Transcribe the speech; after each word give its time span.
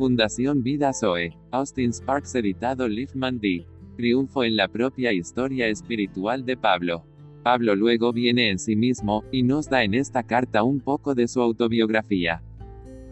Fundación 0.00 0.62
Vida 0.62 0.94
Zoe. 0.94 1.36
Austin 1.50 1.92
Sparks 1.92 2.34
editado 2.34 2.88
Liefman 2.88 3.38
D. 3.38 3.66
Triunfo 3.98 4.44
en 4.44 4.56
la 4.56 4.66
propia 4.66 5.12
historia 5.12 5.68
espiritual 5.68 6.46
de 6.46 6.56
Pablo. 6.56 7.04
Pablo 7.42 7.76
luego 7.76 8.10
viene 8.10 8.48
en 8.48 8.58
sí 8.58 8.76
mismo, 8.76 9.24
y 9.30 9.42
nos 9.42 9.68
da 9.68 9.84
en 9.84 9.92
esta 9.92 10.22
carta 10.22 10.62
un 10.62 10.80
poco 10.80 11.14
de 11.14 11.28
su 11.28 11.42
autobiografía. 11.42 12.42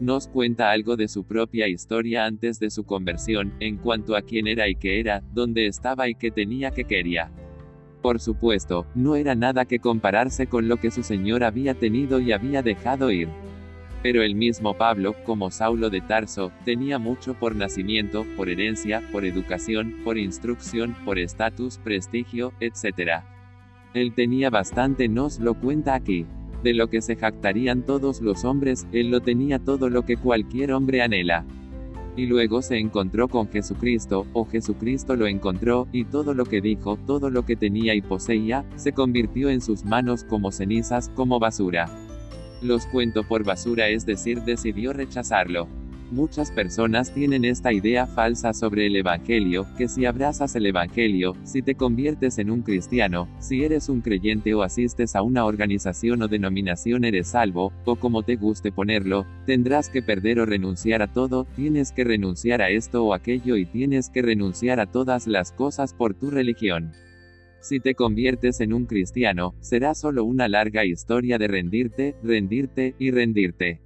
Nos 0.00 0.28
cuenta 0.28 0.70
algo 0.70 0.96
de 0.96 1.08
su 1.08 1.24
propia 1.24 1.68
historia 1.68 2.24
antes 2.24 2.58
de 2.58 2.70
su 2.70 2.84
conversión, 2.84 3.52
en 3.60 3.76
cuanto 3.76 4.16
a 4.16 4.22
quién 4.22 4.46
era 4.46 4.66
y 4.66 4.74
qué 4.74 4.98
era, 4.98 5.22
dónde 5.34 5.66
estaba 5.66 6.08
y 6.08 6.14
qué 6.14 6.30
tenía 6.30 6.70
que 6.70 6.84
quería. 6.84 7.30
Por 8.00 8.18
supuesto, 8.18 8.86
no 8.94 9.14
era 9.14 9.34
nada 9.34 9.66
que 9.66 9.78
compararse 9.78 10.46
con 10.46 10.68
lo 10.68 10.78
que 10.78 10.90
su 10.90 11.02
Señor 11.02 11.44
había 11.44 11.74
tenido 11.74 12.18
y 12.18 12.32
había 12.32 12.62
dejado 12.62 13.10
ir. 13.10 13.28
Pero 14.02 14.22
el 14.22 14.36
mismo 14.36 14.74
Pablo, 14.74 15.14
como 15.24 15.50
Saulo 15.50 15.90
de 15.90 16.00
Tarso, 16.00 16.52
tenía 16.64 16.98
mucho 16.98 17.34
por 17.34 17.56
nacimiento, 17.56 18.24
por 18.36 18.48
herencia, 18.48 19.02
por 19.10 19.24
educación, 19.24 19.96
por 20.04 20.18
instrucción, 20.18 20.94
por 21.04 21.18
estatus, 21.18 21.78
prestigio, 21.78 22.52
etc. 22.60 23.24
Él 23.94 24.12
tenía 24.14 24.50
bastante, 24.50 25.08
nos 25.08 25.40
lo 25.40 25.54
cuenta 25.54 25.94
aquí. 25.94 26.26
De 26.62 26.74
lo 26.74 26.88
que 26.88 27.02
se 27.02 27.16
jactarían 27.16 27.82
todos 27.82 28.20
los 28.20 28.44
hombres, 28.44 28.86
él 28.92 29.10
lo 29.10 29.20
tenía 29.20 29.58
todo 29.58 29.90
lo 29.90 30.04
que 30.04 30.16
cualquier 30.16 30.72
hombre 30.72 31.02
anhela. 31.02 31.44
Y 32.16 32.26
luego 32.26 32.62
se 32.62 32.78
encontró 32.78 33.28
con 33.28 33.48
Jesucristo, 33.48 34.26
o 34.32 34.44
Jesucristo 34.44 35.14
lo 35.14 35.26
encontró, 35.26 35.86
y 35.92 36.04
todo 36.04 36.34
lo 36.34 36.44
que 36.44 36.60
dijo, 36.60 36.96
todo 37.06 37.30
lo 37.30 37.44
que 37.44 37.54
tenía 37.56 37.94
y 37.94 38.00
poseía, 38.00 38.64
se 38.76 38.92
convirtió 38.92 39.50
en 39.50 39.60
sus 39.60 39.84
manos 39.84 40.24
como 40.24 40.50
cenizas, 40.50 41.10
como 41.10 41.38
basura. 41.38 41.88
Los 42.60 42.86
cuento 42.86 43.22
por 43.22 43.44
basura 43.44 43.88
es 43.88 44.04
decir, 44.04 44.42
decidió 44.42 44.92
rechazarlo. 44.92 45.68
Muchas 46.10 46.50
personas 46.50 47.12
tienen 47.12 47.44
esta 47.44 47.70
idea 47.70 48.06
falsa 48.06 48.54
sobre 48.54 48.86
el 48.86 48.96
Evangelio, 48.96 49.66
que 49.76 49.88
si 49.88 50.06
abrazas 50.06 50.56
el 50.56 50.64
Evangelio, 50.64 51.36
si 51.44 51.60
te 51.60 51.74
conviertes 51.74 52.38
en 52.38 52.50
un 52.50 52.62
cristiano, 52.62 53.28
si 53.40 53.62
eres 53.62 53.90
un 53.90 54.00
creyente 54.00 54.54
o 54.54 54.62
asistes 54.62 55.14
a 55.14 55.22
una 55.22 55.44
organización 55.44 56.22
o 56.22 56.28
denominación 56.28 57.04
eres 57.04 57.28
salvo, 57.28 57.74
o 57.84 57.96
como 57.96 58.22
te 58.22 58.36
guste 58.36 58.72
ponerlo, 58.72 59.26
tendrás 59.44 59.90
que 59.90 60.00
perder 60.00 60.40
o 60.40 60.46
renunciar 60.46 61.02
a 61.02 61.12
todo, 61.12 61.46
tienes 61.54 61.92
que 61.92 62.04
renunciar 62.04 62.62
a 62.62 62.70
esto 62.70 63.04
o 63.04 63.12
aquello 63.12 63.56
y 63.56 63.66
tienes 63.66 64.08
que 64.08 64.22
renunciar 64.22 64.80
a 64.80 64.86
todas 64.86 65.26
las 65.26 65.52
cosas 65.52 65.92
por 65.92 66.14
tu 66.14 66.30
religión. 66.30 66.92
Si 67.60 67.80
te 67.80 67.94
conviertes 67.94 68.60
en 68.60 68.72
un 68.72 68.86
cristiano, 68.86 69.54
será 69.60 69.94
solo 69.94 70.24
una 70.24 70.48
larga 70.48 70.84
historia 70.84 71.38
de 71.38 71.48
rendirte, 71.48 72.16
rendirte, 72.22 72.94
y 72.98 73.10
rendirte 73.10 73.80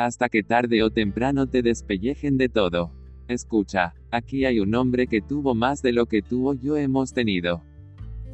hasta 0.00 0.30
que 0.30 0.42
tarde 0.42 0.82
o 0.82 0.90
temprano 0.90 1.46
te 1.46 1.60
despellejen 1.60 2.38
de 2.38 2.48
todo. 2.48 2.90
Escucha, 3.28 3.92
aquí 4.10 4.46
hay 4.46 4.58
un 4.58 4.74
hombre 4.74 5.06
que 5.06 5.20
tuvo 5.20 5.54
más 5.54 5.82
de 5.82 5.92
lo 5.92 6.06
que 6.06 6.22
tú 6.22 6.48
o 6.48 6.54
yo 6.54 6.78
hemos 6.78 7.12
tenido. 7.12 7.62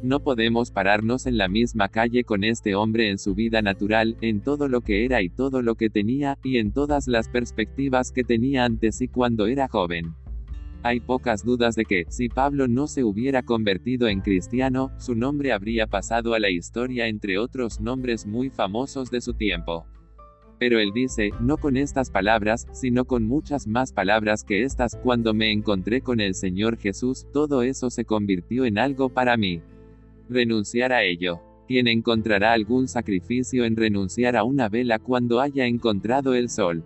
No 0.01 0.21
podemos 0.21 0.71
pararnos 0.71 1.25
en 1.25 1.37
la 1.37 1.49
misma 1.49 1.89
calle 1.89 2.23
con 2.23 2.45
este 2.45 2.73
hombre 2.75 3.09
en 3.09 3.17
su 3.17 3.35
vida 3.35 3.61
natural, 3.61 4.15
en 4.21 4.39
todo 4.39 4.69
lo 4.69 4.79
que 4.81 5.03
era 5.03 5.21
y 5.21 5.29
todo 5.29 5.61
lo 5.61 5.75
que 5.75 5.89
tenía, 5.89 6.37
y 6.41 6.57
en 6.57 6.71
todas 6.71 7.07
las 7.07 7.27
perspectivas 7.27 8.11
que 8.13 8.23
tenía 8.23 8.63
antes 8.63 9.01
y 9.01 9.09
cuando 9.09 9.47
era 9.47 9.67
joven. 9.67 10.15
Hay 10.87 11.01
pocas 11.01 11.43
dudas 11.43 11.75
de 11.75 11.83
que, 11.83 12.05
si 12.07 12.29
Pablo 12.29 12.69
no 12.69 12.87
se 12.87 13.03
hubiera 13.03 13.43
convertido 13.43 14.07
en 14.07 14.21
cristiano, 14.21 14.89
su 14.97 15.15
nombre 15.15 15.51
habría 15.51 15.85
pasado 15.85 16.33
a 16.33 16.39
la 16.39 16.49
historia 16.49 17.07
entre 17.07 17.37
otros 17.37 17.81
nombres 17.81 18.25
muy 18.25 18.49
famosos 18.49 19.11
de 19.11 19.19
su 19.19 19.33
tiempo. 19.33 19.85
Pero 20.57 20.79
él 20.79 20.91
dice, 20.93 21.31
no 21.41 21.57
con 21.57 21.75
estas 21.75 22.09
palabras, 22.09 22.67
sino 22.71 23.03
con 23.03 23.25
muchas 23.27 23.67
más 23.67 23.91
palabras 23.91 24.45
que 24.45 24.63
estas, 24.63 24.97
cuando 25.03 25.33
me 25.33 25.51
encontré 25.51 25.99
con 25.99 26.21
el 26.21 26.33
Señor 26.33 26.77
Jesús, 26.77 27.27
todo 27.33 27.63
eso 27.63 27.89
se 27.89 28.05
convirtió 28.05 28.63
en 28.63 28.77
algo 28.77 29.09
para 29.09 29.35
mí. 29.35 29.61
Renunciar 30.29 30.93
a 30.93 31.03
ello. 31.03 31.41
¿Quién 31.67 31.89
encontrará 31.89 32.53
algún 32.53 32.87
sacrificio 32.87 33.65
en 33.65 33.75
renunciar 33.75 34.37
a 34.37 34.45
una 34.45 34.69
vela 34.69 34.99
cuando 34.99 35.41
haya 35.41 35.65
encontrado 35.65 36.33
el 36.33 36.47
sol? 36.47 36.85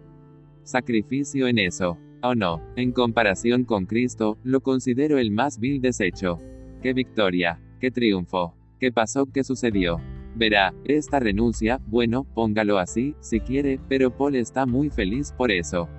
Sacrificio 0.64 1.48
en 1.48 1.60
eso. 1.60 2.00
¿O 2.24 2.36
no? 2.36 2.62
En 2.76 2.92
comparación 2.92 3.64
con 3.64 3.88
Cristo, 3.88 4.38
lo 4.44 4.62
considero 4.62 5.18
el 5.18 5.32
más 5.32 5.60
vil 5.60 5.82
desecho. 5.82 6.40
¡Qué 6.84 6.94
victoria! 6.94 7.60
¡Qué 7.80 7.90
triunfo! 7.90 8.54
¿Qué 8.80 8.92
pasó? 8.92 9.26
¿Qué 9.26 9.44
sucedió? 9.44 10.00
Verá, 10.36 10.74
esta 10.86 11.20
renuncia, 11.20 11.82
bueno, 11.88 12.24
póngalo 12.24 12.78
así, 12.78 13.16
si 13.22 13.40
quiere, 13.40 13.80
pero 13.90 14.16
Paul 14.16 14.36
está 14.36 14.66
muy 14.66 14.90
feliz 14.90 15.34
por 15.36 15.52
eso. 15.52 15.90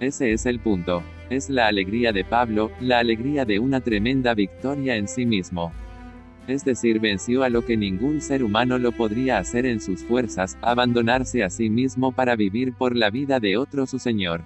Ese 0.00 0.32
es 0.32 0.46
el 0.46 0.60
punto. 0.60 1.02
Es 1.28 1.50
la 1.50 1.66
alegría 1.66 2.12
de 2.12 2.24
Pablo, 2.24 2.70
la 2.80 3.00
alegría 3.00 3.44
de 3.44 3.58
una 3.58 3.80
tremenda 3.80 4.34
victoria 4.34 4.96
en 4.96 5.08
sí 5.08 5.26
mismo. 5.26 5.72
Es 6.46 6.64
decir, 6.64 7.00
venció 7.00 7.42
a 7.42 7.50
lo 7.50 7.64
que 7.64 7.76
ningún 7.76 8.20
ser 8.20 8.42
humano 8.42 8.78
lo 8.78 8.92
podría 8.92 9.38
hacer 9.38 9.66
en 9.66 9.80
sus 9.80 10.02
fuerzas, 10.04 10.56
abandonarse 10.62 11.42
a 11.42 11.50
sí 11.50 11.68
mismo 11.68 12.12
para 12.12 12.36
vivir 12.36 12.72
por 12.72 12.96
la 12.96 13.10
vida 13.10 13.38
de 13.40 13.58
otro 13.58 13.86
su 13.86 13.98
Señor. 13.98 14.42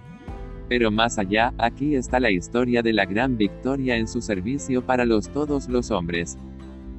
Pero 0.72 0.90
más 0.90 1.18
allá, 1.18 1.52
aquí 1.58 1.96
está 1.96 2.18
la 2.18 2.30
historia 2.30 2.80
de 2.80 2.94
la 2.94 3.04
gran 3.04 3.36
victoria 3.36 3.98
en 3.98 4.08
su 4.08 4.22
servicio 4.22 4.80
para 4.80 5.04
los 5.04 5.28
todos 5.28 5.68
los 5.68 5.90
hombres. 5.90 6.38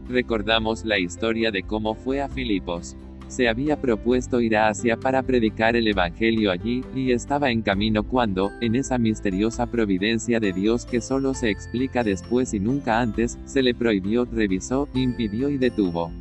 Recordamos 0.08 0.86
la 0.86 1.00
historia 1.00 1.50
de 1.50 1.64
cómo 1.64 1.96
fue 1.96 2.22
a 2.22 2.30
Filipos. 2.30 2.96
Se 3.30 3.50
había 3.50 3.82
propuesto 3.82 4.42
ir 4.42 4.58
a 4.58 4.68
Asia 4.68 4.96
para 4.96 5.24
predicar 5.24 5.76
el 5.76 5.88
Evangelio 5.88 6.52
allí, 6.52 6.84
y 6.94 7.14
estaba 7.14 7.50
en 7.50 7.64
camino 7.64 8.04
cuando, 8.04 8.52
en 8.62 8.76
esa 8.76 9.00
misteriosa 9.00 9.66
providencia 9.66 10.40
de 10.40 10.54
Dios 10.54 10.86
que 10.86 11.02
solo 11.02 11.34
se 11.34 11.50
explica 11.50 12.04
después 12.04 12.54
y 12.54 12.60
nunca 12.60 13.02
antes, 13.02 13.40
se 13.46 13.64
le 13.64 13.74
prohibió, 13.74 14.26
revisó, 14.26 14.88
impidió 14.94 15.50
y 15.50 15.58
detuvo. 15.58 16.12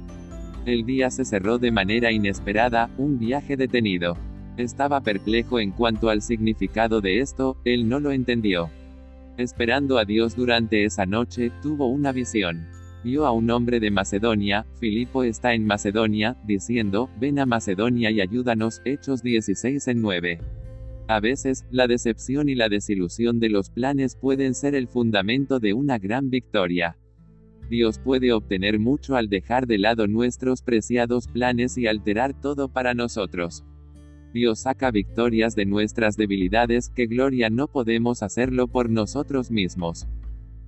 El 0.64 0.86
día 0.86 1.10
se 1.10 1.26
cerró 1.26 1.58
de 1.58 1.70
manera 1.70 2.12
inesperada, 2.12 2.88
un 2.96 3.18
viaje 3.18 3.58
detenido. 3.58 4.16
Estaba 4.56 5.00
perplejo 5.00 5.58
en 5.58 5.70
cuanto 5.70 6.10
al 6.10 6.22
significado 6.22 7.00
de 7.00 7.20
esto, 7.20 7.56
él 7.64 7.88
no 7.88 8.00
lo 8.00 8.12
entendió. 8.12 8.70
Esperando 9.38 9.98
a 9.98 10.04
Dios 10.04 10.36
durante 10.36 10.84
esa 10.84 11.06
noche, 11.06 11.50
tuvo 11.62 11.86
una 11.86 12.12
visión 12.12 12.66
vio 13.02 13.26
a 13.26 13.32
un 13.32 13.50
hombre 13.50 13.80
de 13.80 13.90
Macedonia, 13.90 14.66
Filipo 14.78 15.24
está 15.24 15.54
en 15.54 15.66
Macedonia, 15.66 16.36
diciendo, 16.44 17.10
ven 17.18 17.38
a 17.38 17.46
Macedonia 17.46 18.10
y 18.10 18.20
ayúdanos, 18.20 18.80
Hechos 18.84 19.22
16 19.22 19.88
en 19.88 20.02
9. 20.02 20.38
A 21.08 21.20
veces, 21.20 21.64
la 21.70 21.88
decepción 21.88 22.48
y 22.48 22.54
la 22.54 22.68
desilusión 22.68 23.40
de 23.40 23.50
los 23.50 23.70
planes 23.70 24.16
pueden 24.16 24.54
ser 24.54 24.74
el 24.74 24.88
fundamento 24.88 25.58
de 25.58 25.74
una 25.74 25.98
gran 25.98 26.30
victoria. 26.30 26.96
Dios 27.68 27.98
puede 27.98 28.32
obtener 28.32 28.78
mucho 28.78 29.16
al 29.16 29.28
dejar 29.28 29.66
de 29.66 29.78
lado 29.78 30.06
nuestros 30.06 30.62
preciados 30.62 31.26
planes 31.26 31.76
y 31.78 31.86
alterar 31.86 32.38
todo 32.40 32.68
para 32.68 32.94
nosotros. 32.94 33.64
Dios 34.32 34.60
saca 34.60 34.90
victorias 34.90 35.54
de 35.54 35.66
nuestras 35.66 36.16
debilidades, 36.16 36.88
que 36.88 37.06
gloria 37.06 37.50
no 37.50 37.68
podemos 37.68 38.22
hacerlo 38.22 38.66
por 38.66 38.88
nosotros 38.88 39.50
mismos. 39.50 40.06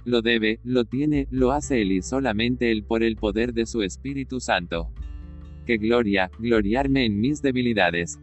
Lo 0.05 0.21
debe, 0.21 0.61
lo 0.65 0.85
tiene, 0.85 1.27
lo 1.31 1.53
hace 1.53 1.81
Él 1.81 1.93
y 1.93 2.03
solamente 2.03 2.71
Él 2.71 2.85
por 2.85 3.03
el 3.03 3.17
poder 3.17 3.55
de 3.55 3.65
su 3.65 3.83
Espíritu 3.83 4.39
Santo. 4.39 4.91
Que 5.65 5.79
gloria, 5.79 6.31
gloriarme 6.39 7.07
en 7.07 7.21
mis 7.21 7.41
debilidades. 7.41 8.19